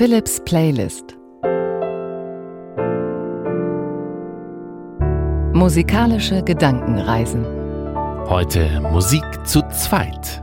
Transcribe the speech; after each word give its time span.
Philips 0.00 0.40
Playlist 0.46 1.14
Musikalische 5.52 6.42
Gedankenreisen 6.42 7.44
Heute 8.26 8.80
Musik 8.80 9.22
zu 9.44 9.60
zweit. 9.68 10.42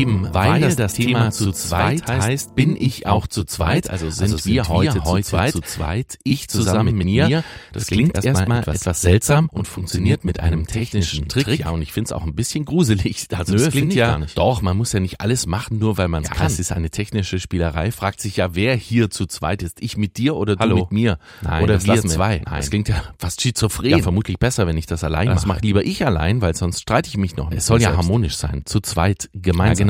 Eben, 0.00 0.34
weil, 0.34 0.62
weil 0.62 0.74
das 0.74 0.94
Thema 0.94 1.30
zu 1.30 1.52
zweit 1.52 2.08
heißt, 2.08 2.54
bin 2.54 2.76
ich 2.76 3.06
auch 3.06 3.26
zu 3.26 3.44
zweit, 3.44 3.90
also 3.90 4.10
sind, 4.10 4.22
also 4.22 4.36
sind 4.36 4.52
wir, 4.52 4.68
heute, 4.68 4.94
wir 4.94 5.04
heute 5.04 5.24
zu, 5.24 5.30
zweit, 5.30 5.52
zu 5.52 5.60
zweit, 5.60 6.18
ich 6.24 6.48
zusammen 6.48 6.96
mit 6.96 7.06
mir. 7.06 7.44
Das 7.72 7.86
klingt 7.86 8.22
erstmal 8.22 8.60
etwas, 8.60 8.82
etwas 8.82 9.00
seltsam 9.00 9.48
und 9.50 9.68
funktioniert 9.68 10.24
mit 10.24 10.40
einem 10.40 10.66
technischen 10.66 11.28
Trick. 11.28 11.60
Ja, 11.60 11.70
und 11.70 11.82
ich 11.82 11.92
finde 11.92 12.08
es 12.08 12.12
auch 12.12 12.24
ein 12.24 12.34
bisschen 12.34 12.64
gruselig. 12.64 13.28
Also 13.40 13.54
Nö, 13.54 13.64
das 13.64 13.70
klingt 13.70 13.94
ja, 13.94 14.20
doch, 14.34 14.60
man 14.60 14.76
muss 14.76 14.92
ja 14.92 15.00
nicht 15.00 15.22
alles 15.22 15.46
machen, 15.46 15.78
nur 15.78 15.96
weil 15.96 16.08
man 16.08 16.24
es 16.24 16.28
ja, 16.28 16.34
kann. 16.34 16.46
Es 16.46 16.58
ist 16.58 16.72
eine 16.72 16.90
technische 16.90 17.38
Spielerei. 17.38 17.90
Fragt 17.90 18.20
sich 18.20 18.36
ja, 18.36 18.54
wer 18.54 18.74
hier 18.74 19.08
zu 19.08 19.24
zweit 19.24 19.62
ist. 19.62 19.80
Ich 19.80 19.96
mit 19.96 20.18
dir 20.18 20.36
oder 20.36 20.56
Hallo. 20.58 20.76
du 20.76 20.82
mit 20.82 20.92
mir? 20.92 21.18
Nein, 21.40 21.62
oder 21.62 21.82
wir 21.82 22.02
zwei? 22.02 22.42
Nein. 22.44 22.56
Das 22.56 22.68
klingt 22.68 22.88
ja 22.88 23.02
fast 23.18 23.40
schizophren. 23.40 23.88
Ja, 23.88 23.98
vermutlich 23.98 24.38
besser, 24.38 24.66
wenn 24.66 24.76
ich 24.76 24.84
das 24.86 25.04
allein 25.04 25.26
mache. 25.26 25.36
Das 25.36 25.46
mache 25.46 25.60
lieber 25.60 25.84
ich 25.84 26.04
allein, 26.04 26.42
weil 26.42 26.54
sonst 26.54 26.82
streite 26.82 27.08
ich 27.08 27.16
mich 27.16 27.36
noch. 27.36 27.50
Es 27.50 27.66
soll 27.66 27.80
ja 27.80 27.96
harmonisch 27.96 28.36
sein. 28.36 28.62
Zu 28.66 28.80
zweit 28.80 29.30
gemeinsam. 29.32 29.88
Ja, 29.88 29.89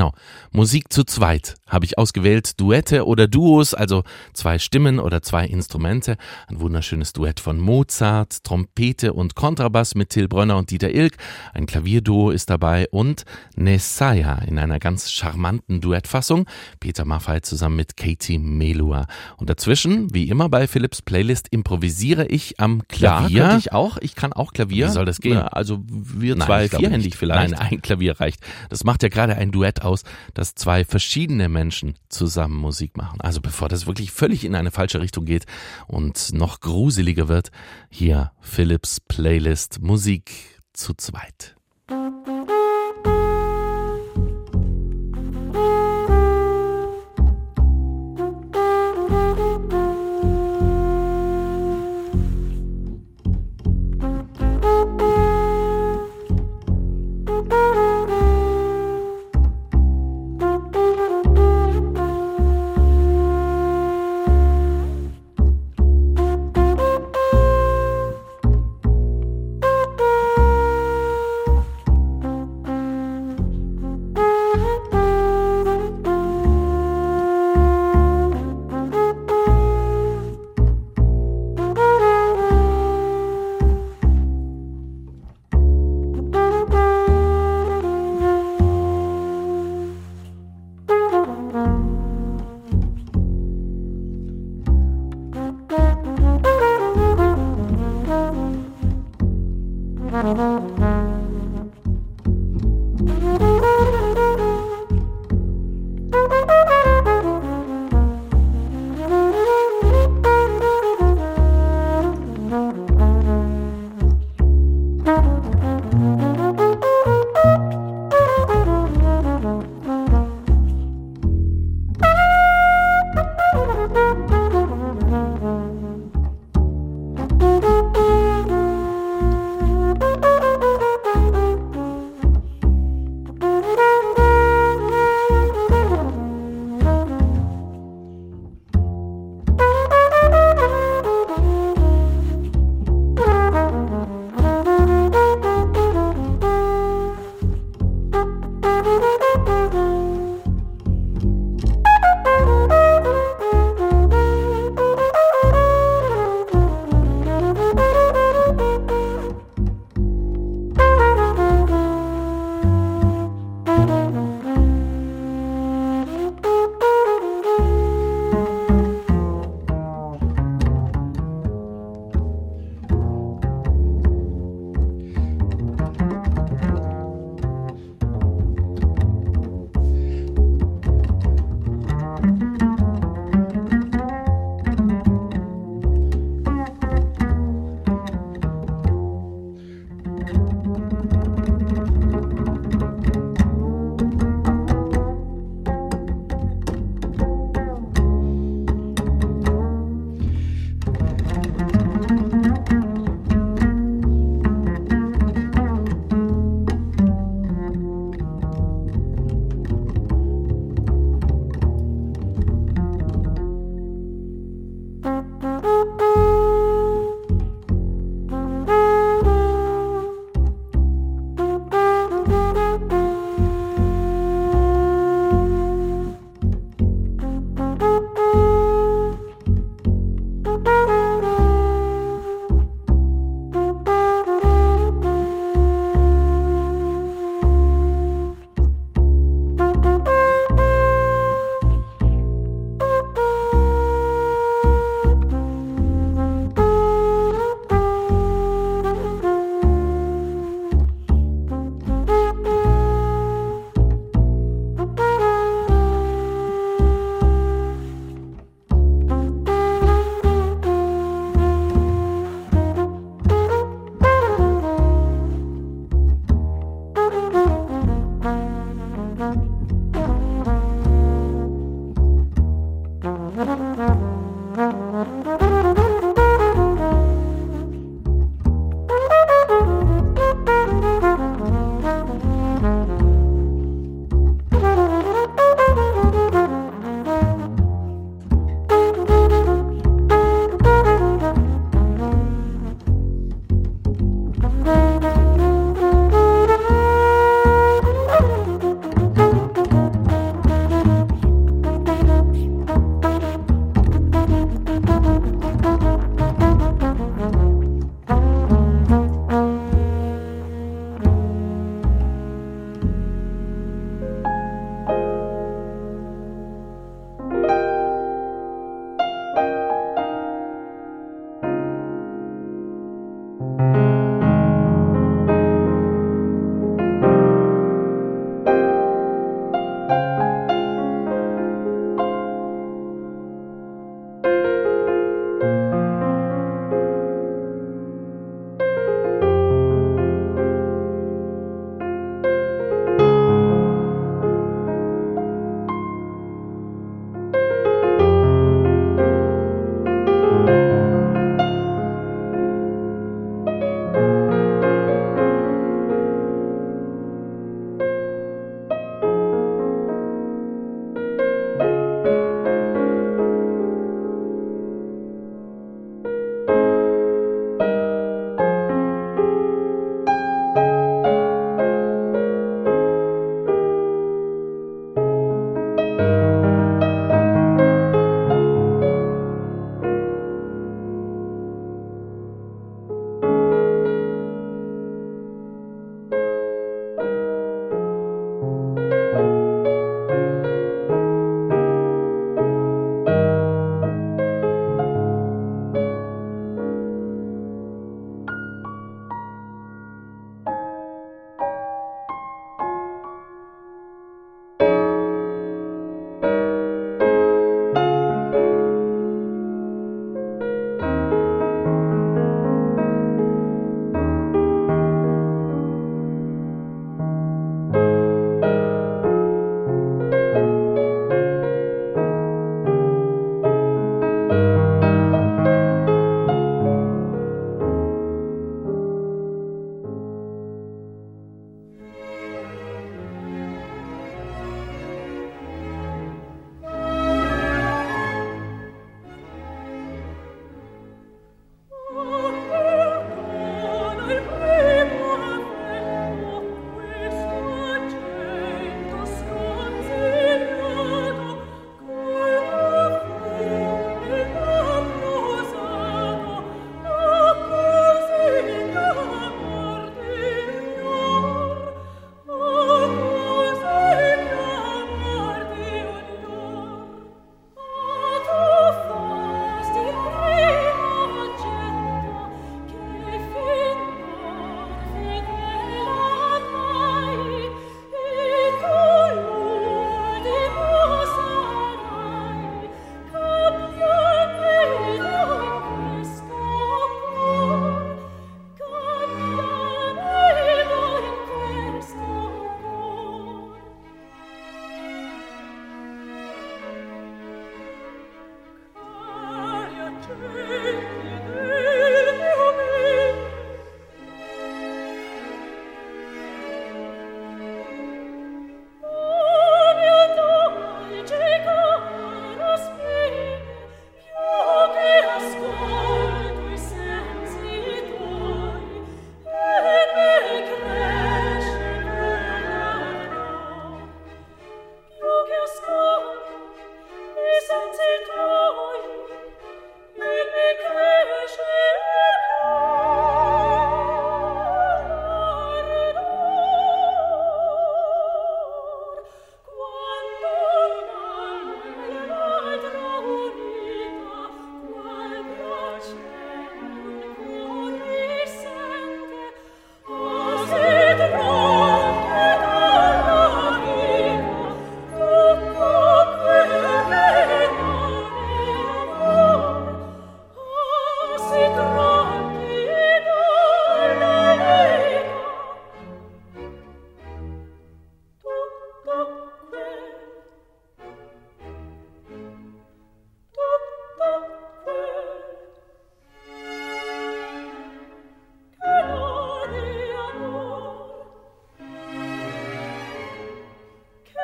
Musik 0.51 0.91
zu 0.91 1.03
zweit 1.03 1.55
habe 1.71 1.85
ich 1.85 1.97
ausgewählt. 1.97 2.59
Duette 2.59 3.07
oder 3.07 3.27
Duos, 3.27 3.73
also 3.73 4.03
zwei 4.33 4.59
Stimmen 4.59 4.99
oder 4.99 5.23
zwei 5.23 5.45
Instrumente. 5.45 6.17
Ein 6.47 6.59
wunderschönes 6.59 7.13
Duett 7.13 7.39
von 7.39 7.59
Mozart, 7.59 8.43
Trompete 8.43 9.13
und 9.13 9.35
Kontrabass 9.35 9.95
mit 9.95 10.09
Till 10.09 10.27
Brönner 10.27 10.57
und 10.57 10.69
Dieter 10.69 10.93
Ilk. 10.93 11.17
Ein 11.53 11.65
Klavierduo 11.65 12.29
ist 12.29 12.49
dabei 12.49 12.87
und 12.91 13.23
Nesaya 13.55 14.39
in 14.39 14.59
einer 14.59 14.79
ganz 14.79 15.09
charmanten 15.11 15.81
Duettfassung. 15.81 16.45
Peter 16.79 17.05
Maffay 17.05 17.41
zusammen 17.41 17.77
mit 17.77 17.97
Katie 17.97 18.37
Melua. 18.37 19.07
Und 19.37 19.49
dazwischen, 19.49 20.13
wie 20.13 20.29
immer 20.29 20.49
bei 20.49 20.67
Philips 20.67 21.01
Playlist, 21.01 21.47
improvisiere 21.49 22.27
ich 22.27 22.59
am 22.59 22.87
Klavier. 22.87 23.37
Ja, 23.37 23.57
ich 23.57 23.71
auch. 23.71 23.97
Ich 23.97 24.15
kann 24.15 24.33
auch 24.33 24.51
Klavier. 24.53 24.87
Wie 24.87 24.91
soll 24.91 25.05
das 25.05 25.19
gehen? 25.19 25.37
Also 25.37 25.79
wir 25.87 26.35
Nein, 26.35 26.45
zwei 26.45 26.69
vierhändig 26.69 27.15
vielleicht. 27.15 27.51
Nein, 27.51 27.71
ein 27.71 27.81
Klavier 27.81 28.19
reicht. 28.19 28.41
Das 28.69 28.83
macht 28.83 29.03
ja 29.03 29.09
gerade 29.09 29.35
ein 29.35 29.51
Duett 29.51 29.81
aus 29.83 30.03
dass 30.33 30.55
zwei 30.55 30.83
verschiedene 30.85 31.49
Menschen 31.49 31.60
zusammen 32.09 32.57
Musik 32.57 32.97
machen. 32.97 33.21
Also 33.21 33.41
bevor 33.41 33.69
das 33.69 33.85
wirklich 33.85 34.11
völlig 34.11 34.43
in 34.43 34.55
eine 34.55 34.71
falsche 34.71 35.01
Richtung 35.01 35.25
geht 35.25 35.45
und 35.87 36.33
noch 36.33 36.59
gruseliger 36.59 37.27
wird, 37.27 37.51
hier 37.89 38.31
Philips 38.41 38.99
Playlist 38.99 39.81
Musik 39.81 40.59
zu 40.73 40.93
zweit. 40.93 41.55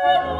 Hello. 0.02 0.37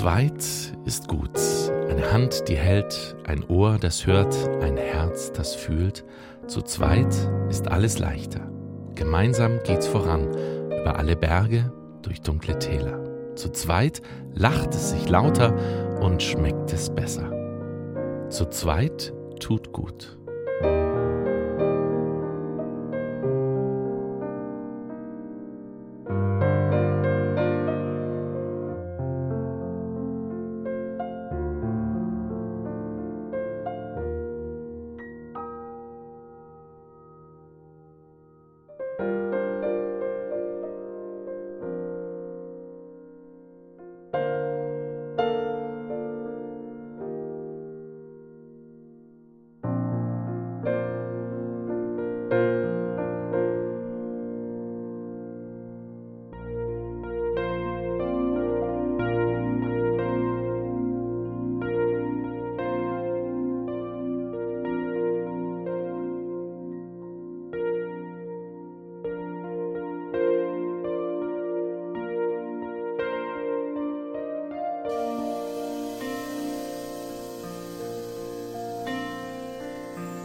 Zweit 0.00 0.42
ist 0.86 1.08
gut. 1.08 1.38
Eine 1.90 2.10
Hand, 2.10 2.48
die 2.48 2.56
hält, 2.56 3.16
ein 3.26 3.44
Ohr, 3.44 3.76
das 3.78 4.06
hört, 4.06 4.34
ein 4.62 4.78
Herz, 4.78 5.30
das 5.30 5.54
fühlt. 5.54 6.06
Zu 6.46 6.62
zweit 6.62 7.14
ist 7.50 7.68
alles 7.68 7.98
leichter. 7.98 8.40
Gemeinsam 8.94 9.58
geht's 9.62 9.86
voran, 9.86 10.28
über 10.68 10.96
alle 10.96 11.16
Berge, 11.16 11.70
durch 12.00 12.22
dunkle 12.22 12.58
Täler. 12.58 12.98
Zu 13.34 13.50
zweit 13.50 14.00
lacht 14.32 14.74
es 14.74 14.92
sich 14.92 15.06
lauter 15.06 15.54
und 16.00 16.22
schmeckt 16.22 16.72
es 16.72 16.88
besser. 16.88 17.30
Zu 18.30 18.46
zweit 18.46 19.12
tut 19.38 19.70
gut. 19.70 20.18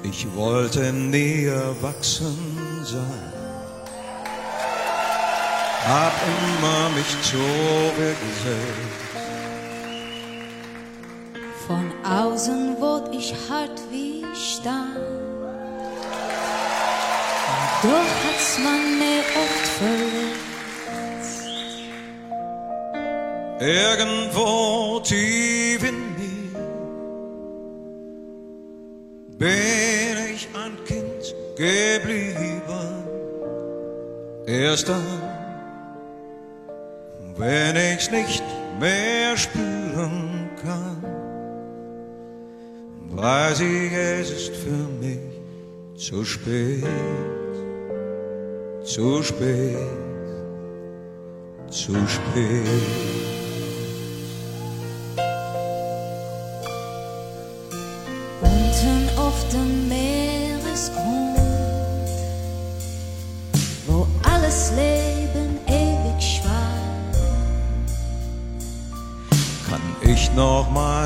Ich 0.08 0.28
wollte 0.36 0.94
nie 0.94 1.46
erwachsen 1.46 2.38
sein, 2.84 3.34
hab 5.88 6.14
immer 6.34 6.90
mich 6.90 7.12
zurückgesetzt. 7.24 8.16
Von 11.66 11.92
außen 12.04 12.80
wurde 12.80 13.18
ich 13.18 13.34
hart 13.50 13.82
wie 13.90 14.24
Stein. 14.36 14.96
Doch 17.82 18.10
hat's 18.24 18.60
man 18.64 19.00
mir 19.00 19.24
oft 19.44 19.68
verletzt. 19.80 20.46
Irgendwo 23.60 25.00
tief 25.00 25.84
in 25.84 26.05
Erst 34.76 34.90
dann, 34.90 35.22
wenn 37.38 37.78
ich's 37.78 38.12
nicht 38.12 38.44
mehr 38.78 39.38
spüren 39.38 40.50
kann, 40.62 41.02
weiß 43.12 43.62
ich, 43.62 43.94
es 43.94 44.32
ist 44.32 44.54
für 44.54 44.90
mich 45.00 45.32
zu 45.96 46.26
spät, 46.26 46.84
zu 48.84 49.24
spät, 49.24 49.78
zu 51.70 51.94
spät. 52.06 53.45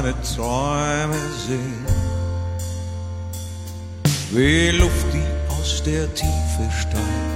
Meine 0.01 0.15
Träume 0.21 1.19
sehen, 1.45 1.85
wie 4.31 4.69
Luft, 4.69 5.07
die 5.13 5.51
aus 5.51 5.83
der 5.83 6.13
Tiefe 6.13 6.71
steigt. 6.71 7.28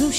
Zu 0.00 0.10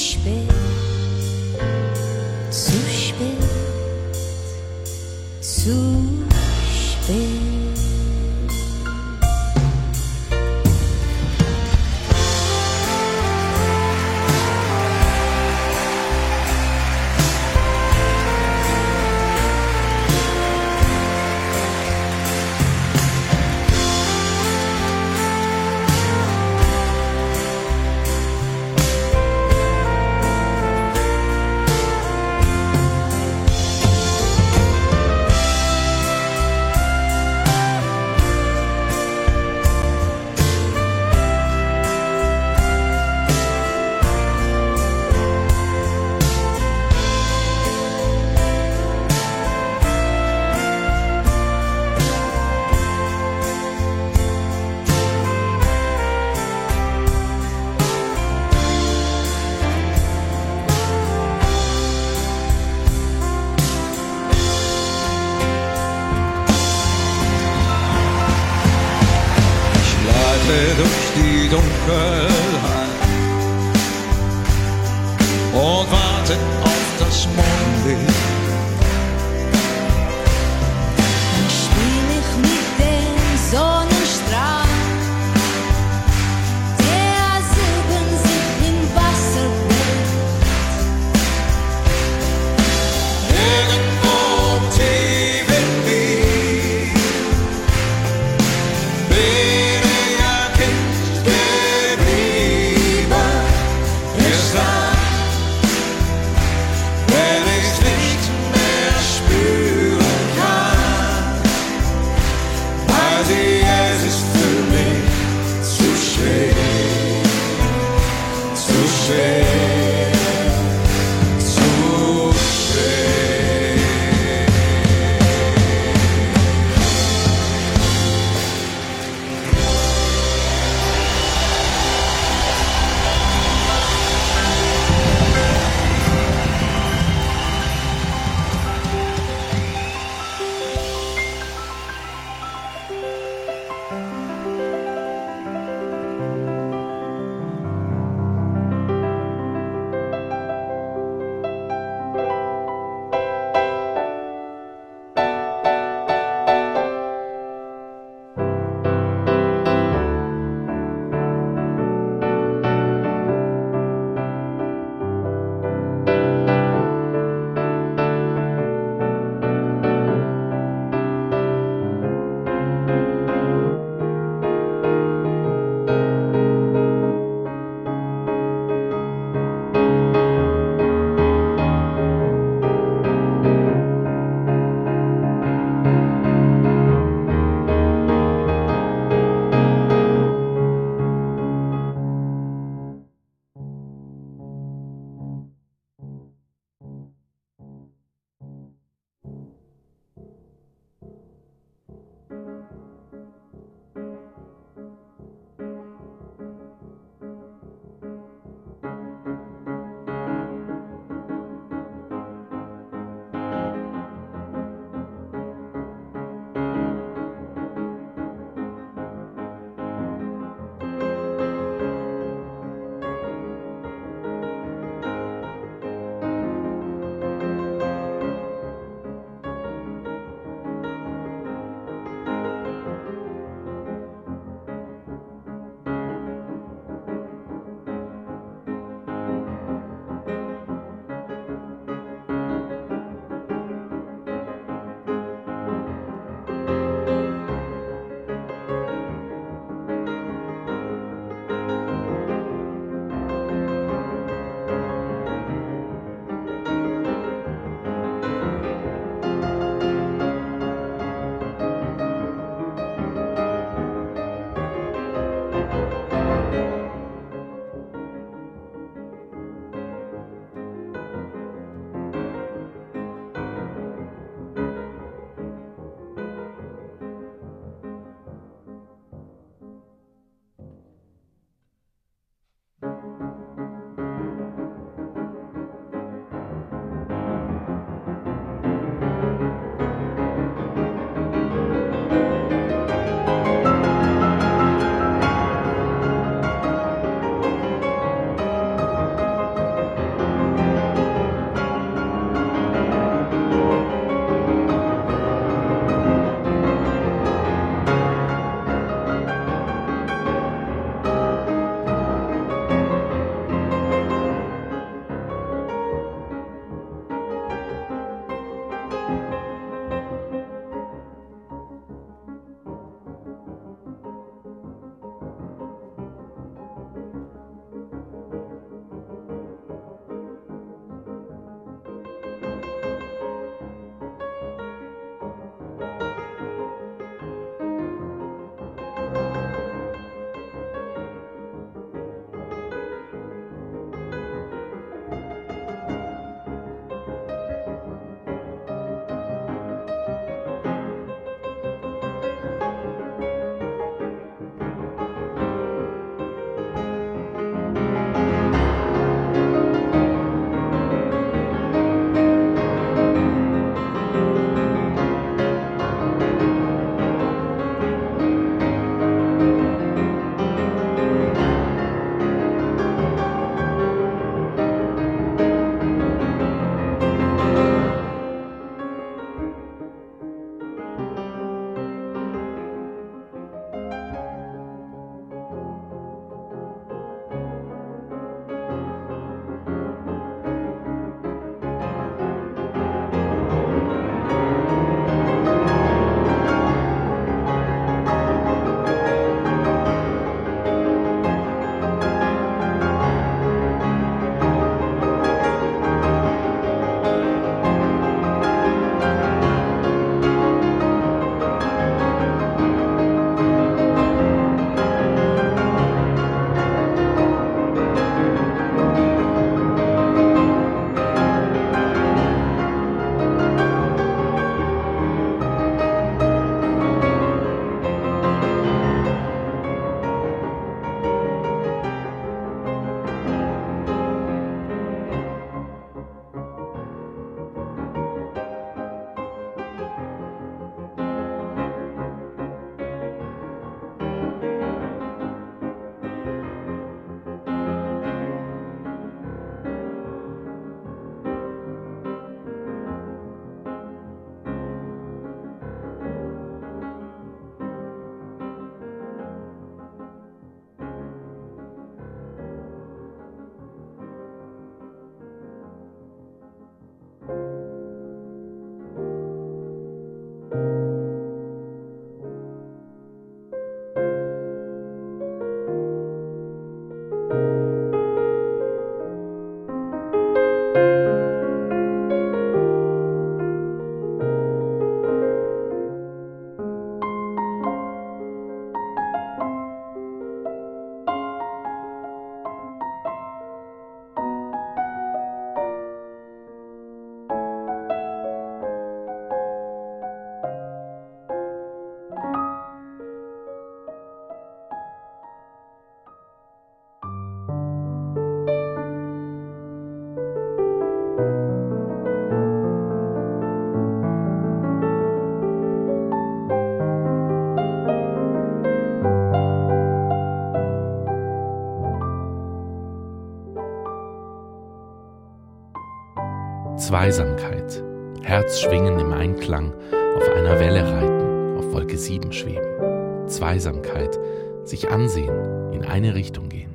Zweisamkeit, 527.02 527.84
Herz 528.22 528.60
schwingen 528.60 529.00
im 529.00 529.12
Einklang, 529.12 529.74
auf 530.16 530.30
einer 530.36 530.60
Welle 530.60 530.84
reiten, 530.84 531.58
auf 531.58 531.74
Wolke 531.74 531.98
7 531.98 532.32
schweben. 532.32 533.28
Zweisamkeit, 533.28 534.20
sich 534.66 534.92
ansehen, 534.92 535.74
in 535.74 535.84
eine 535.84 536.14
Richtung 536.14 536.48
gehen. 536.48 536.70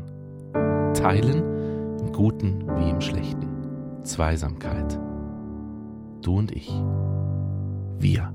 Teilen, 0.95 1.45
im 2.01 2.13
Guten 2.13 2.67
wie 2.77 2.91
im 2.91 3.01
Schlechten. 3.01 3.47
Zweisamkeit. 4.03 4.99
Du 6.23 6.39
und 6.39 6.51
ich. 6.51 6.73
Wir. 8.01 8.33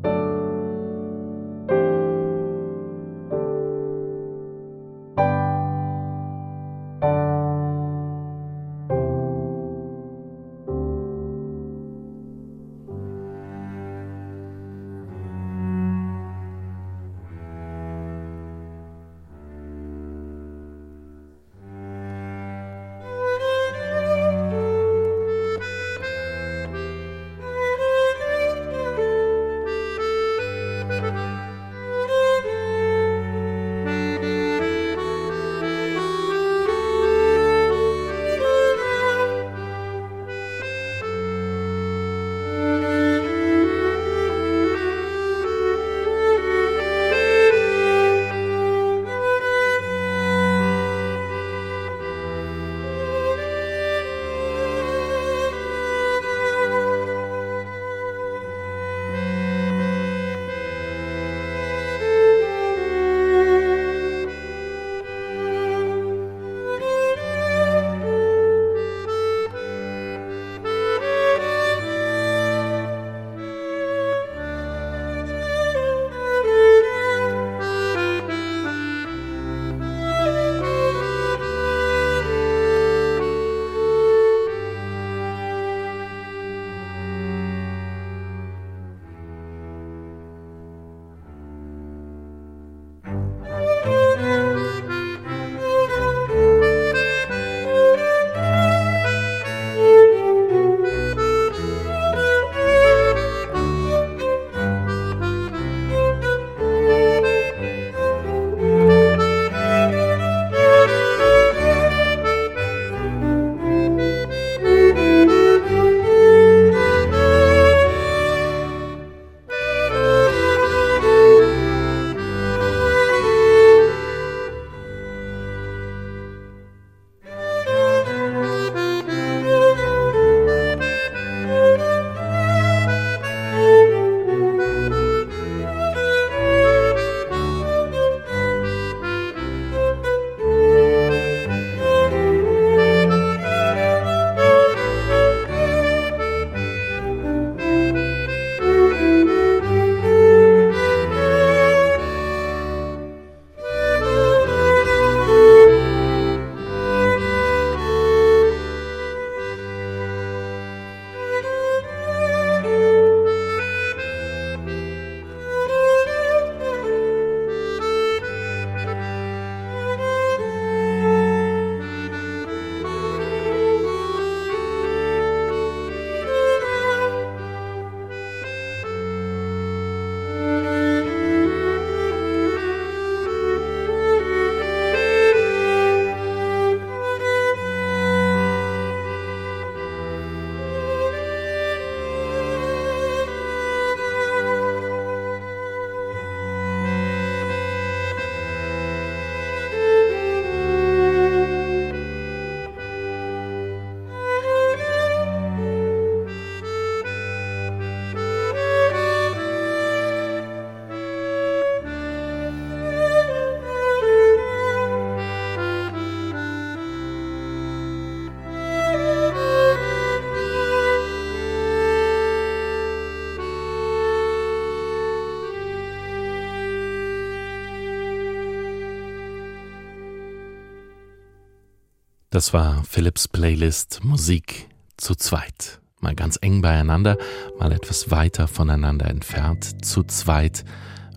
Das 232.31 232.53
war 232.53 232.85
Philips 232.85 233.27
Playlist 233.27 234.05
Musik 234.05 234.69
zu 234.95 235.15
zweit. 235.15 235.81
Mal 235.99 236.15
ganz 236.15 236.39
eng 236.41 236.61
beieinander, 236.61 237.17
mal 237.59 237.73
etwas 237.73 238.09
weiter 238.09 238.47
voneinander 238.47 239.09
entfernt. 239.09 239.83
Zu 239.83 240.03
zweit, 240.03 240.63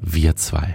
wir 0.02 0.34
zwei. 0.34 0.74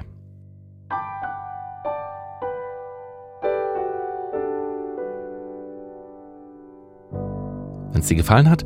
Wenn 7.91 7.99
es 7.99 8.07
dir 8.07 8.15
gefallen 8.15 8.49
hat, 8.49 8.63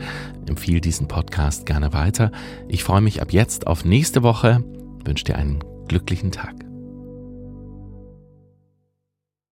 empfehle 0.47 0.79
diesen 0.79 1.07
Podcast 1.07 1.65
gerne 1.65 1.91
weiter. 1.91 2.31
Ich 2.67 2.83
freue 2.83 3.01
mich 3.01 3.19
ab 3.19 3.33
jetzt 3.33 3.65
auf 3.65 3.83
nächste 3.83 4.21
Woche, 4.21 4.63
wünsche 5.05 5.23
dir 5.25 5.38
einen 5.38 5.63
glücklichen 5.88 6.31
Tag. 6.31 6.62